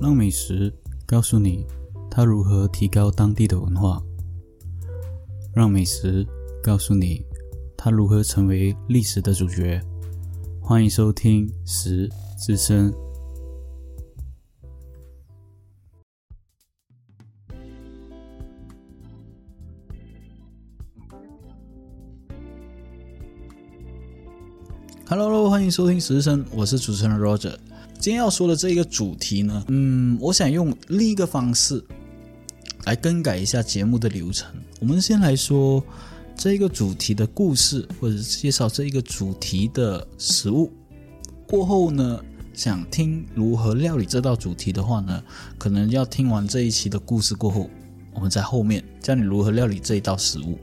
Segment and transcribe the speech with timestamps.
[0.00, 0.72] 让美食
[1.04, 1.66] 告诉你
[2.08, 4.00] 它如何提高当地的文化，
[5.52, 6.24] 让美食
[6.62, 7.26] 告诉你
[7.76, 9.80] 它如何成为历史的主角。
[10.62, 12.08] 欢迎收听《食
[12.38, 12.92] 之声》。
[25.08, 27.56] Hello，欢迎收听《食之声》，我是主持人 Roger。
[28.08, 31.84] 今天要说的这一个主题呢，嗯，我想用另一个方式
[32.86, 34.50] 来更改一下节目的流程。
[34.80, 35.84] 我们先来说
[36.34, 40.72] 这一个主题的故事，或者是介绍这一个主题的食物。
[41.46, 42.18] 过后呢，
[42.54, 45.22] 想听如何料理这道主题的话呢，
[45.58, 47.68] 可能要听完这一期的故事过后，
[48.14, 50.58] 我们在后面教你如何料理这一道食物。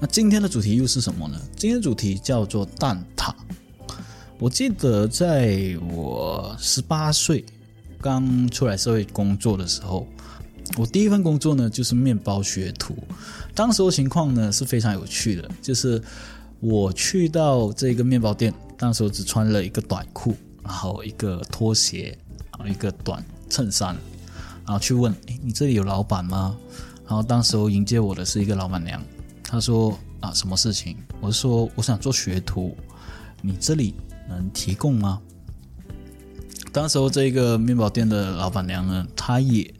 [0.00, 1.38] 那今天的主题又是什么呢？
[1.54, 3.34] 今天的主题叫做蛋挞。
[4.40, 7.44] 我记得在我十八岁
[8.00, 10.06] 刚出来社会工作的时候，
[10.76, 12.96] 我第一份工作呢就是面包学徒。
[13.52, 16.00] 当时的情况呢是非常有趣的，就是
[16.60, 22.16] 我去到这个面包店，当时我只穿了一个短裤，然后一个拖鞋，
[22.52, 23.96] 然后一个短衬衫，
[24.64, 26.56] 然后去问：“诶，你这里有老板吗？”
[27.08, 29.02] 然后当时候迎接我的是一个老板娘，
[29.42, 32.76] 她说：“啊，什么事情？”我说：“我想做学徒，
[33.42, 33.94] 你这里。”
[34.28, 35.20] 能提供吗？
[36.72, 39.74] 当时候这个面包店的老板娘呢，她也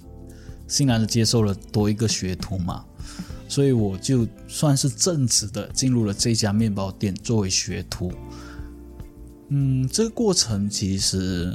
[0.67, 2.85] 欣然的接受了多一个学徒嘛，
[3.47, 8.13] 所以我就算是正直的进入了这家面包店作为学徒。
[9.49, 11.53] 嗯，这个过程其实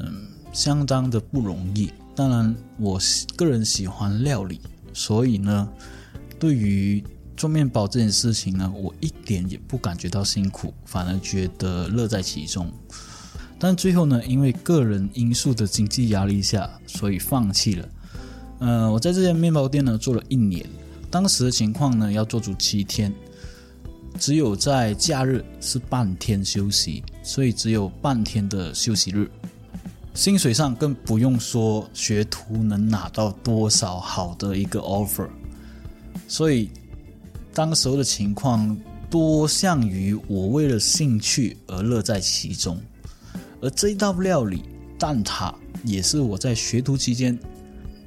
[0.52, 1.92] 相当的不容易。
[2.16, 3.00] 当然，我
[3.36, 4.62] 个人喜欢料理，
[4.94, 5.68] 所以呢，
[6.40, 7.04] 对于
[7.36, 12.72] 做面包这件事情呢，我一点也不感觉到辛苦，反而觉得乐在其中。
[13.60, 17.90] 但最后呢，因为个人因素的经济压力下，所以放弃了。
[18.60, 20.66] 呃，我在这家面包店呢做了一年，
[21.10, 23.14] 当时的情况呢要做足七天，
[24.20, 29.30] 只有在假日是半天休息，所以只有半天的休息日。
[30.14, 35.28] 薪水上更不用说，学徒能拿到多少好的一个 offer，
[36.28, 36.70] 所以。
[37.54, 38.76] 当时候的情况
[39.10, 42.82] 多像于我为了兴趣而乐在其中，
[43.62, 44.64] 而这一道料理
[44.98, 45.54] 蛋挞
[45.84, 47.38] 也是我在学徒期间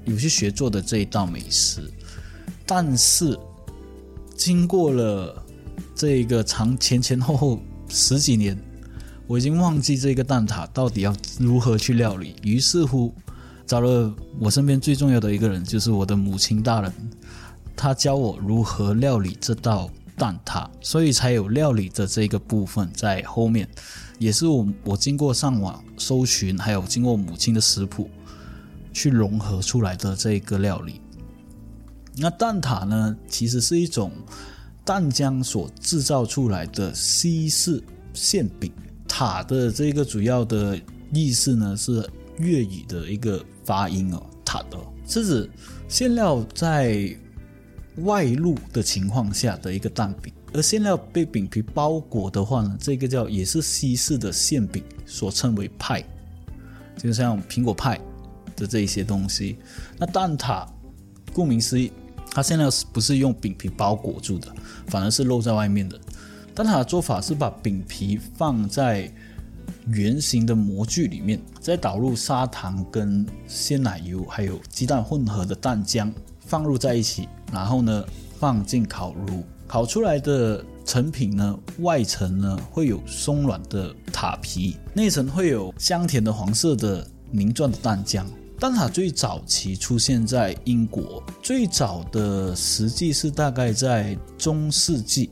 [0.04, 1.80] 有去学做的这一道美食。
[2.66, 3.38] 但是
[4.34, 5.44] 经过了
[5.94, 8.58] 这个长前前后后十几年，
[9.28, 12.34] 我已经忘记这个蛋挞到底要如何去料理。
[12.42, 13.14] 于是乎，
[13.64, 16.92] 找了我身边最重要的一个人，就是我的母亲大人。
[17.76, 23.68] 他教我如何料理这道蛋挞，所以才有料理的这个部分在后面，
[24.18, 28.08] 也是我我经过上网搜寻，还有经过母亲的食谱
[28.94, 31.02] 去融合出来的这个料理。
[32.16, 34.10] 那蛋挞呢，其实是一种
[34.82, 37.84] 蛋浆所制造出来的西式
[38.14, 38.72] 馅饼。
[39.06, 40.80] 塔的这个主要的
[41.12, 45.50] 意思呢，是粤语的一个发音哦，塔的是指
[45.88, 47.14] 馅料在。
[48.04, 56.04] 外露的情况下的一个蛋饼，而馅料被饼皮包裹的话呢，这个叫也是西式的馅饼，所称为派，
[56.96, 57.98] 就像苹果派
[58.54, 59.56] 的这一些东西。
[59.98, 60.66] 那蛋挞，
[61.32, 61.90] 顾名思义，
[62.30, 64.54] 它馅料是不是用饼皮包裹住的，
[64.88, 65.98] 反而是露在外面的。
[66.54, 69.10] 蛋挞的做法是把饼皮放在
[69.88, 77.26] 圆形的模具里面，再倒入砂糖跟鲜奶油还有鸡蛋混合的蛋浆放入在一起。
[77.56, 78.04] 然后呢，
[78.38, 88.26] 放进烤炉，烤出来的成品呢，外层呢会有松软的塔皮，内层会有香甜的黄色的凝状的蛋浆。
[88.60, 95.30] 蛋挞最早期出现在英国，最早的实际是大概在中世纪，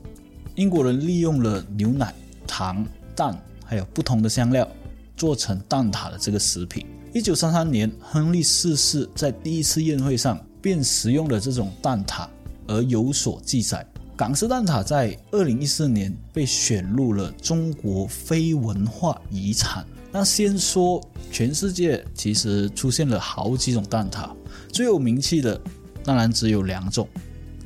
[0.54, 2.14] 英国人利用了牛奶、
[2.46, 4.66] 糖、蛋还有不同的香料，
[5.14, 6.86] 做成蛋挞的这个食品。
[7.12, 10.41] 一九三三年，亨利四世在第一次宴会上。
[10.65, 12.27] 便食用了这种蛋挞
[12.66, 13.87] 而有所记载。
[14.16, 19.84] 港式蛋挞在二零一四年被选入了中国非文化遗产。
[20.11, 20.99] 那先说
[21.31, 24.31] 全世界，其实出现了好几种蛋挞，
[24.72, 25.61] 最有名气的
[26.03, 27.07] 当然只有两种，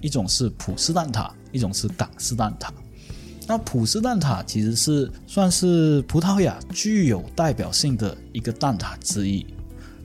[0.01, 2.69] 一种是葡式蛋挞，一种是港式蛋挞。
[3.47, 9.47] 那葡式蛋挞其实是算是葡萄牙具有代表性的一个蛋挞之一。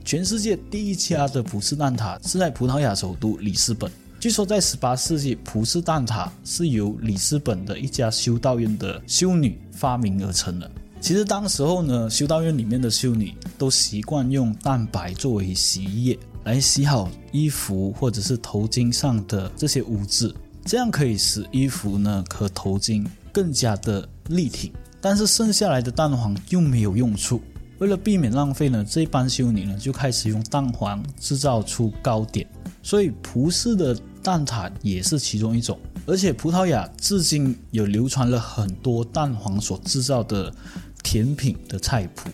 [0.04, 3.90] 全世界第一家的葡式蛋挞是在葡萄牙首都里斯本。
[4.20, 10.70] 据说在18世纪，葡式蛋挞是由里斯本的一家修道院的修女发明而成的。
[11.00, 20.34] 其实当时候呢，修道院里面的修女都习惯用蛋白作为洗衣液来洗好衣服或者是头巾上的这些污渍，
[20.66, 24.70] 这样可以使衣服呢和头巾更加的立体。
[25.00, 27.40] 但是剩下来的蛋黄又没有用处。
[27.78, 32.48] 为了避免浪费呢，这班修女呢就开始用蛋黄制造出糕点，
[32.82, 35.78] 所以葡式的蛋挞也是其中一种。
[36.06, 40.54] 而且葡萄牙至今有流传了很多蛋黄所制造的
[41.02, 42.30] 甜品的菜谱。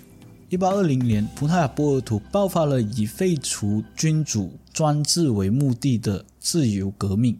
[0.48, 7.38] 一八二零年，葡萄牙波尔图爆发了以废除君主专制为目的的自由革命，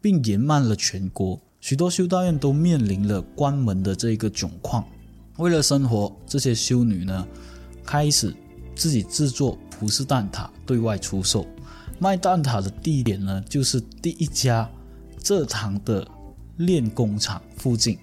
[0.00, 4.84] 并延慢了全国，许多修道院都面临了关门的这个窘况。
[5.38, 7.26] 为了生活，这些修女呢，
[7.84, 8.34] 开始
[8.76, 11.44] 自己制作葡式蛋挞，对外出售。
[11.98, 14.68] 卖蛋挞的地点呢，就是第一家
[15.20, 16.06] 蔗糖的
[16.58, 17.98] 炼工厂附近。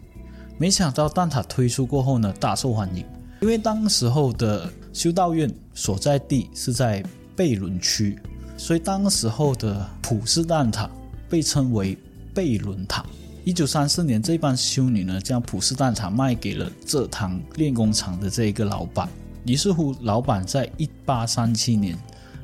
[0.57, 3.05] 没想到蛋挞推出过后呢，大受欢迎。
[3.41, 7.03] 因为当时候的修道院所在地是在
[7.35, 8.19] 贝伦区，
[8.57, 10.89] 所以当时候的葡式蛋挞
[11.29, 11.97] 被称为
[12.33, 13.05] 贝伦塔。
[13.43, 19.09] 一九三四年，这帮修女呢将普式蛋挞卖给了蔗糖炼工厂的这一个老板。
[19.45, 21.97] 于是乎，老板在一八三七年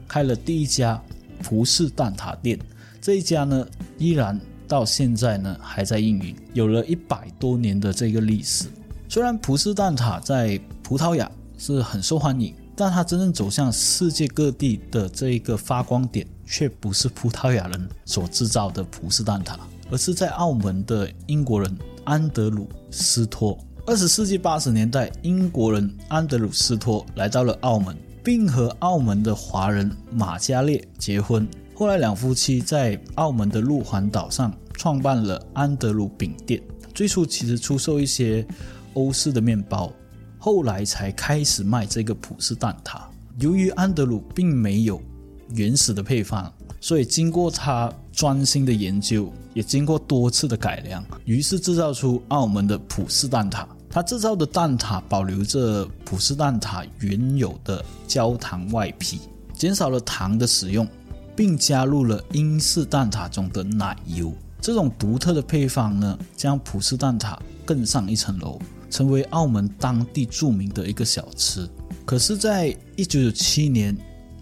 [0.07, 0.99] 开了第一家
[1.43, 2.59] 葡式蛋挞店。
[2.99, 3.67] 这一家呢，
[3.99, 8.65] 依然到现在呢还在运营，有了一百多年的这个历史。
[9.07, 11.29] 虽然葡式蛋挞在葡萄牙
[11.59, 19.55] 是很受欢迎，但它真正走向世界各地的这一个发光点，却不是葡萄牙人所制造的葡式蛋挞。
[19.89, 23.57] 而是在澳门的英国人安德鲁斯托。
[23.85, 31.47] 二十世纪八十年代，英国人安德鲁斯托来到了澳门，并和澳门的华人马加列结婚。
[31.73, 36.61] 后来，两夫妻在澳门的路环岛上创办了安德鲁饼店。
[36.93, 38.45] 最初其实出售一些
[38.93, 39.93] 欧式的面包，
[40.37, 43.01] 后来才开始卖这个葡式蛋挞。
[43.39, 45.01] 由于安德鲁并没有
[45.49, 46.51] 原始的配方。
[46.79, 53.63] 所以，经过他专心的研究，也经过多次的改良，于是制造出澳门的葡式蛋挞。
[53.91, 59.19] 他制造的蛋挞保留着葡式蛋挞原有的焦糖外皮，
[59.53, 60.87] 减少了糖的使用，
[61.35, 64.33] 并加入了英式蛋挞中的奶油。
[64.59, 68.59] 这种独特的配方呢，将葡式蛋挞更上一层楼，
[68.89, 71.69] 成为澳门当地著名的一个小吃。
[72.03, 73.95] 可是，在一九九七年，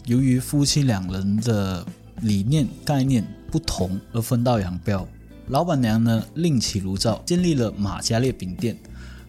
[0.06, 1.86] 由于夫妻两人的
[2.21, 3.25] 理念概念
[3.56, 5.07] 不同而分道扬镳。
[5.48, 8.75] 老板娘呢另起炉灶，建立了马加列饼店，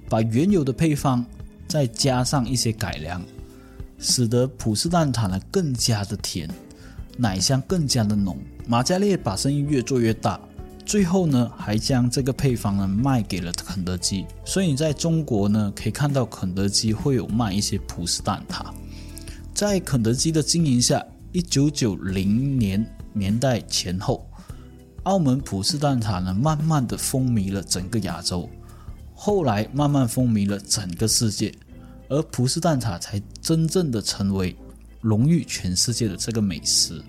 [0.08, 1.24] 把原有的配方
[1.68, 3.22] 再加上一些改良，
[4.00, 6.50] 使得葡式蛋挞呢更加的甜，
[7.16, 8.36] 奶香更加的浓。
[8.66, 10.40] 马加列把生意越做越大，
[10.84, 14.26] 最后呢还将这个配方呢卖给了肯德基。
[14.44, 18.74] 所以在中国呢可以看到肯德基会有卖一些葡式蛋挞，
[19.54, 21.00] 在肯德基的经营下。
[21.32, 22.82] 一九九零年
[23.16, 24.28] 年代前后，
[25.04, 28.46] 澳门葡式蛋挞呢，慢慢的风靡了整个亚洲，
[29.14, 31.50] 后来慢慢风靡了整个世界，
[32.10, 34.54] 而葡式蛋挞才真正的成为
[35.00, 37.02] 荣誉全世界的这个美食。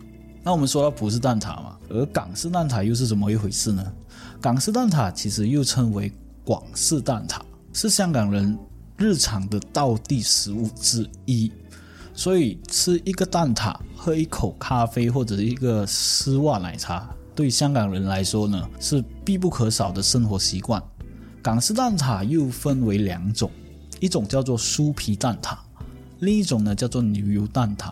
[0.43, 3.93] 那我们说到葡式蛋挞嘛，而港式蛋挞又是怎么一回事呢？
[4.39, 6.09] 港式蛋挞其实又称为
[6.45, 7.41] 广式蛋挞，
[7.73, 8.57] 是香港人
[8.95, 11.51] 日常的道地食物之一。
[12.17, 20.81] 所以吃一个蛋挞，喝一口咖啡或者一个丝袜奶茶，对香港人来说呢是必不可少的生活习惯。
[21.43, 23.51] 港式蛋挞又分为两种，
[23.99, 25.55] 一种叫做酥皮蛋挞，
[26.21, 27.91] 另一种呢叫做牛油蛋挞。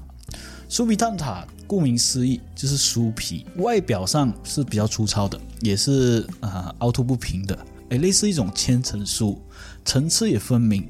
[0.68, 7.56] 酥皮蛋挞顾名思义就是酥皮，外表上是比较粗糙的，也是啊凹凸不平的，
[7.90, 9.38] 诶，类似一种千层酥，
[9.86, 10.84] 层次也分明。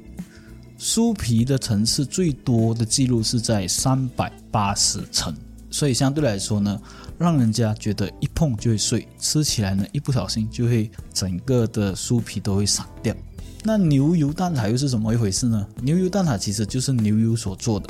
[0.77, 5.34] 酥皮的层次最多的记录是在三百八十层，
[5.72, 6.79] 所以相对来说呢，
[7.17, 13.15] 让人家觉得一碰就会碎，吃起来呢一不小心就会整个的酥皮都会散掉。
[13.63, 15.65] 那牛油蛋挞又是怎么一回事呢？
[15.82, 17.89] 牛油蛋挞其实就是牛油所做的，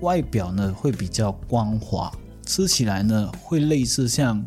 [0.00, 2.10] 外表呢会比较光滑，
[2.46, 4.42] 吃起来呢会类似像，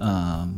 [0.00, 0.52] 嗯，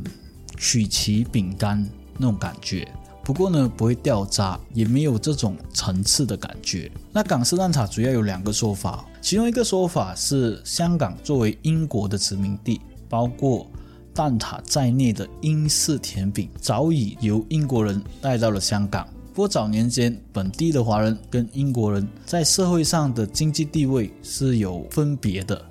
[0.56, 1.84] 曲奇饼干
[2.16, 2.88] 那种感觉。
[3.24, 6.90] 不过呢，不会掉渣，也没有这种层次的感觉。
[7.12, 13.70] 那港式蛋挞主要有两个说法，其中一个说法是香港作为英国的殖民地，包括
[14.12, 19.06] 蛋挞在内的英式甜品早已由英国人带到了香港。
[19.32, 25.64] 不过早年间，本地的华人跟英国人在社会上的经济地位是有分别的，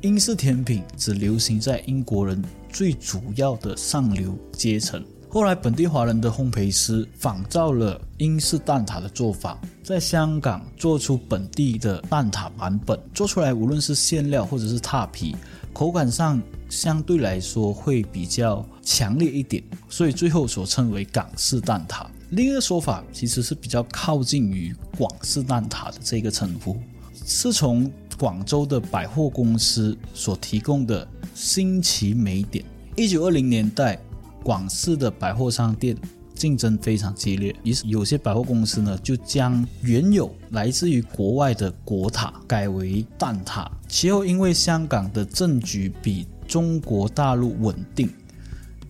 [0.00, 5.04] 英式甜品只流行在英国人最主要的上流阶层。
[5.32, 15.36] 后来本地华人的烘焙师仿照了英式蛋挞的做法，在香港做出本地的蛋挞版本，做出来无论是馅料或者是踏皮，
[15.72, 22.04] 口感上相对来说会比较强烈一点，所以最后所称为港式蛋挞。
[22.30, 26.76] 另一个说法其实是比较靠近于广式蛋挞的这个称呼，
[27.24, 31.06] 是从广州的百货公司所提供的
[31.36, 32.64] 新奇美点。
[32.96, 33.96] 一九二零年代，
[34.42, 35.96] 广式的百货商店
[36.34, 43.66] 竞争非常激烈，于是有些百货公司呢就将原有来自于国外的果塔改为蛋挞。
[43.88, 48.08] 其后因为香港的政局比中国大陆稳定，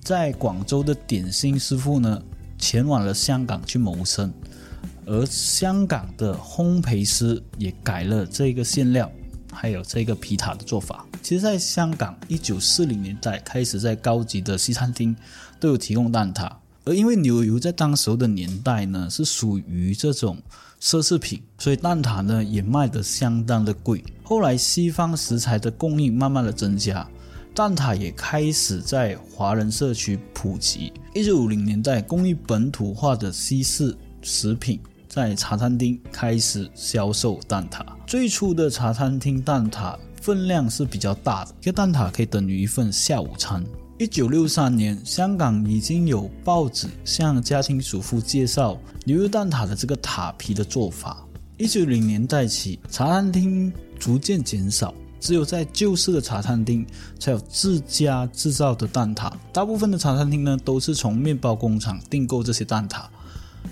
[0.02, 2.22] 在广州的点心师傅呢。
[2.62, 4.30] 前往了香港去谋生，
[5.06, 9.10] 而香港的烘焙师也改了这个馅料，
[9.52, 11.06] 还有这个皮塔的做法。
[11.22, 15.14] 其实，在香港，一九四零年代开始，在高级的西餐厅
[15.58, 16.50] 都有提供蛋挞。
[16.84, 20.38] 而因为牛油在当时的年代呢是属于这种
[20.80, 24.02] 奢侈品，所以蛋挞呢也卖得相当的贵。
[24.22, 27.06] 后来，西方食材的供应慢慢的增加。
[27.52, 30.92] 蛋挞也开始在华人社区普及。
[31.14, 37.84] 一九五零年代，工艺本土化的西式食品在茶餐厅开始销售蛋挞。
[38.06, 43.64] 最初的茶餐厅蛋挞分量是比较大的，一个蛋挞可以等于一份下午餐。
[43.98, 51.26] 一九六三年，香港已经有报纸向家庭主妇介绍牛肉蛋挞的这个塔皮的做法。
[51.56, 54.94] 一九零年代起，茶餐厅逐渐减少。
[55.18, 56.86] 只有在旧式的茶餐厅
[57.18, 63.02] 才有自家制造的蛋挞，大部分的茶餐厅呢都是从面包工厂订购这些蛋挞，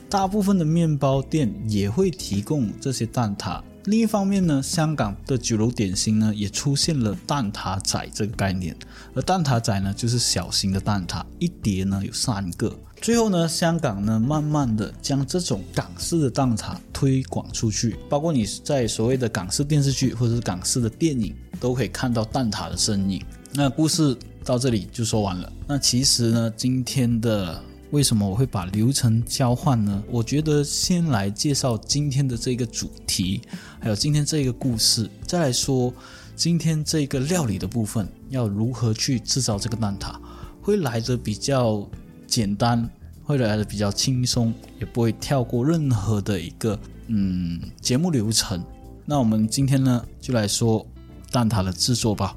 [0.09, 3.62] 大部分的面包店也会提供这些蛋挞。
[3.85, 8.76] 另一方面呢，香港的酒楼点心呢也出现了蛋挞仔这个概念，
[9.14, 12.76] 而蛋挞仔呢就是小型的蛋挞，一碟呢有三个。
[13.00, 23.25] 最后呢，香港呢慢慢的将这种港式的蛋挞推广出去，包括你在所谓的港式电视剧或者是港式的电影都可以看到蛋挞的身影。
[23.54, 24.14] 那故事
[24.45, 25.50] 到这里就说完了。
[25.66, 27.62] 那其实呢，今天的。
[27.90, 30.02] 为什么我会把流程交换呢？
[30.11, 33.40] 我觉得先来介绍今天的这个主题，
[33.80, 35.92] 还有今天这个故事，再来说
[36.37, 40.14] 今天这个料理的部分要如何去制造这个蛋挞，
[40.61, 41.88] 会来的比较
[42.26, 42.87] 简单，
[43.25, 48.62] 会来的比较轻松，也不会跳过任何的一个嗯节目流程。
[49.07, 50.87] 那我们今天呢，就来说
[51.33, 52.37] 蛋挞的制作吧。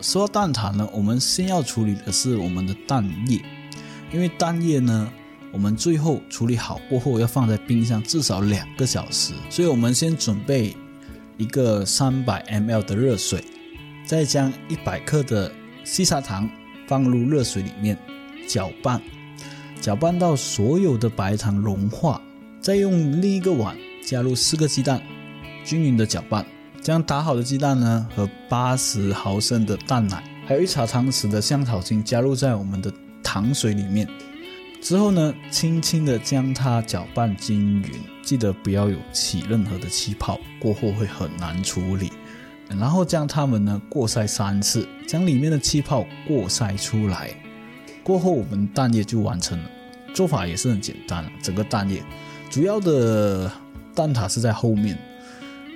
[0.00, 3.40] 说到蛋挞呢，我们先要处理的是我们的蛋液，
[4.12, 5.12] 因为蛋液呢，
[5.52, 10.74] 我们最后处理好过后要放在冰箱至少两个小时，所以我们先准备
[11.36, 13.44] 一个三百 mL 的热水，
[14.06, 15.52] 再将一百克的
[15.84, 16.48] 细砂糖
[16.88, 17.96] 放入热水里面
[18.48, 19.02] 搅拌，
[19.80, 22.20] 搅拌到所有的白糖融化，
[22.60, 25.02] 再用另一个碗加入四个鸡蛋，
[25.62, 26.46] 均匀的搅拌。
[26.82, 34.08] 将打好的鸡蛋呢和八十毫升的蛋奶，还有一茶汤匙的香草精加入在我们的糖水里面。
[34.80, 37.90] 之后呢，轻轻的将它搅拌均匀，
[38.22, 42.10] 记得不要有起任何的气泡，过后会很难处理。
[42.68, 47.30] 然后将它们呢过筛三次，将里面的气泡过筛出来。
[48.02, 49.70] 过后我们蛋液就完成了。
[50.14, 52.02] 做法也是很简单，整个蛋液
[52.48, 53.52] 主要的
[53.94, 54.98] 蛋挞是在后面。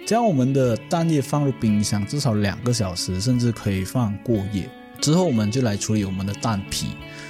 [0.06, 4.68] 将我们的蛋液放入冰箱至少两个小时，甚至可以放过夜。
[5.00, 6.88] 之后我们就来处理我们的蛋皮。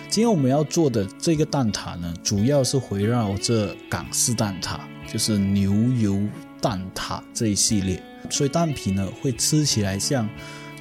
[0.09, 6.21] 今天我们要做的这个蛋挞呢，主要是围绕这港式蛋挞，就是牛油
[6.61, 8.03] 蛋挞这一系列。
[8.29, 10.29] 所以蛋皮呢，会吃起来像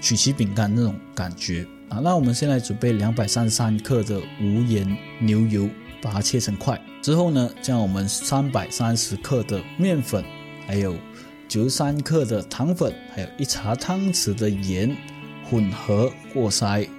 [0.01, 1.99] 曲奇饼干那种感觉啊。
[2.03, 5.69] 那我们先来准备两百三十三克的无盐牛油，
[6.01, 6.79] 把它切成块。
[7.03, 10.23] 之后呢，将我们三百三十克的面粉，
[10.67, 10.95] 还有
[11.53, 14.97] 九十三克的糖粉，还有一茶汤匙的盐
[15.47, 16.89] 混合过筛，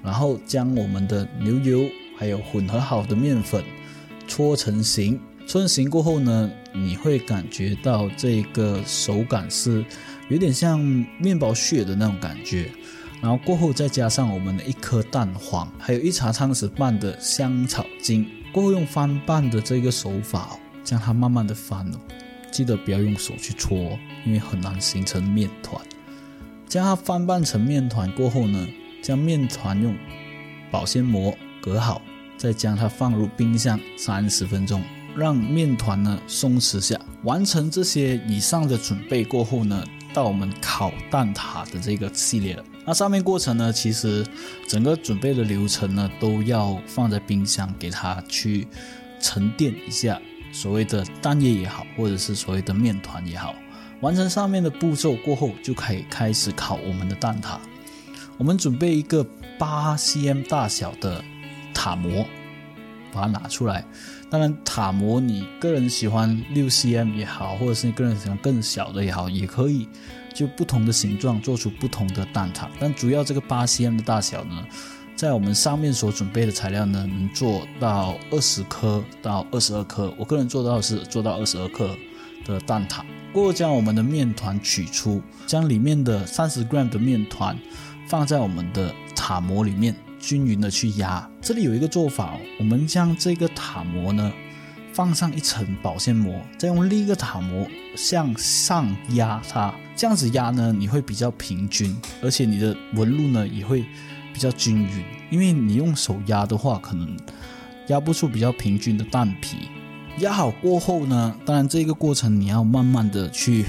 [0.00, 3.64] 然后将我们的牛油还有混合好的面粉
[4.28, 5.18] 搓成型。
[5.44, 9.84] 搓成型过后呢，你会感觉到这个手感是
[10.28, 10.78] 有点像
[11.18, 12.70] 面包屑的那种感觉。
[13.20, 18.24] 然后过后再加上我们的一颗蛋黄，还有一茶汤匙半的香草精。
[18.52, 22.00] 过后用翻拌的这个手法，将它慢慢的翻了。
[22.56, 25.78] 记得不要用手去搓，因为很难形成面团。
[26.66, 28.66] 将它翻拌成面团过后呢，
[29.02, 29.94] 将面团用
[30.70, 32.00] 保鲜膜隔好，
[32.38, 34.82] 再将它放入冰箱三十分钟，
[35.14, 39.84] 让面团呢松弛下，完成这些以上的准备过后呢，
[40.14, 42.64] 到我们烤蛋挞的这个系列了。
[42.86, 44.26] 那上面过程呢，其实
[44.66, 48.66] 整个准备的流程呢，都要放在冰箱给它去
[49.20, 50.18] 沉淀一下。
[50.56, 53.54] 所谓的蛋液也好，或者是所谓的面团也好，
[54.00, 57.58] 完成上面的步骤过后，就可以开始烤我们的蛋挞。
[58.38, 59.22] 我们准备一个
[59.58, 61.22] 八 cm 大小的
[61.74, 62.24] 塔模，
[63.12, 63.84] 把它拿出来。
[64.30, 69.86] 当然，塔模你个人喜欢六 cm 也好，或者是你个人喜欢更小的也好，也可以。
[70.34, 74.66] 就不同的形状做出不同的蛋挞，但主要这个八 cm 的大小呢，
[75.16, 80.12] 在我们上面所准备的材料呢，能做到二十颗到二十二颗。
[80.18, 81.96] 我个人做到的是做到二十二克
[82.44, 83.00] 的蛋挞。
[83.32, 87.58] 过后将我们的面团取出，将里面的三十 gram 的面团
[88.06, 91.26] 放在我们的塔模里面，均匀的去压。
[91.40, 94.30] 这里有一个做法，我们将这个塔模呢。
[94.92, 103.84] 放上一层保鲜膜，再用另一个塔模向上压它，这样子压呢，你会比较平均，而且你的纹路呢也会
[104.36, 105.02] 比较均匀。
[105.30, 107.16] 因为你用手压的话，可能
[107.86, 109.56] 压不出比较平均的蛋皮。
[110.18, 113.64] 压好过后呢，当然这个过程你要慢慢的去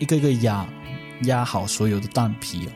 [0.00, 0.66] 一个个压，
[1.22, 2.68] 压好所有的蛋皮。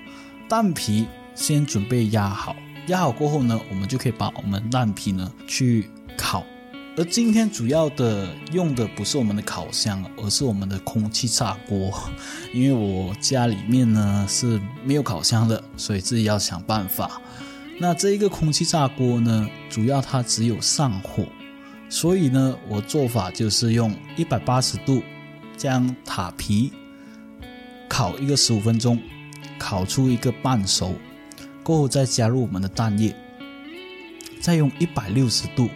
[0.49, 2.55] 蛋皮先准备压好，
[2.87, 6.47] 压好过后呢，我们就可以把我们蛋皮呢去烤。
[6.95, 11.91] 而今天主要的用的不是我们的烤箱，而是我们的空气炸锅。
[12.53, 17.19] 因为我家里面呢是没有烤箱的，所以自己要想办法。
[17.79, 21.25] 那这一个空气炸锅呢，主要它只有上火，
[21.89, 25.03] 所以呢，我做法就是用一百八十度
[25.57, 26.71] 将塔皮
[27.89, 29.01] 烤一个十五分钟，
[29.59, 30.95] 烤出一个半熟，
[31.63, 33.17] 过后再加入我们的蛋液，
[34.43, 35.71] 再用一百六十度。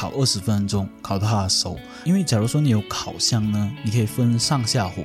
[0.00, 1.78] 烤二十分钟，烤到它熟。
[2.04, 5.04] 因为假如说你有烤箱呢，你可以分上下火，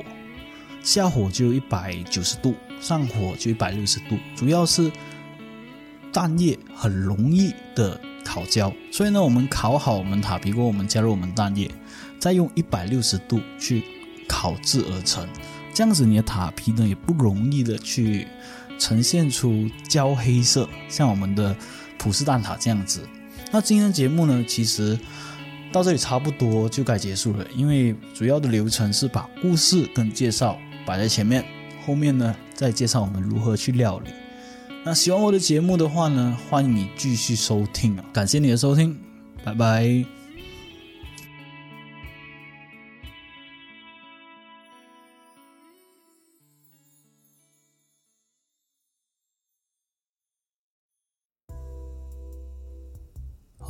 [0.82, 4.18] 下火就一百九十度，上火就一百六十度。
[4.38, 4.90] 主要是
[6.14, 11.70] 蛋液很容易的烤焦，所以呢，我们烤好我们塔皮锅，我们加入我们蛋液，
[12.18, 13.84] 再用一百六十度去
[14.30, 15.28] 烤制而成。
[15.74, 18.26] 这样子你的塔皮呢也不容易的去
[18.80, 21.54] 呈现出焦黑色，像我们的
[21.98, 23.06] 普式蛋挞这样子。
[23.52, 24.98] 那今天的节目呢，其实
[25.72, 31.44] 到这里差不多就该结束了，因为主要的流程是把故事跟介绍摆在前面，
[31.86, 34.10] 后面呢再介绍我们如何去料理。
[34.84, 38.06] 那喜欢我的节目的话呢，欢迎你继续收听啊！
[38.14, 38.98] 感谢你的收听，
[39.44, 40.15] 拜拜。